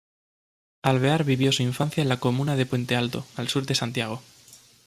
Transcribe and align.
Alvear 0.81 1.23
vivió 1.23 1.51
su 1.51 1.61
infancia 1.61 2.01
en 2.01 2.09
la 2.09 2.19
comuna 2.19 2.55
de 2.55 2.65
Puente 2.65 2.95
Alto, 2.95 3.23
al 3.35 3.49
sur 3.49 3.67
de 3.67 3.75
Santiago. 3.75 4.23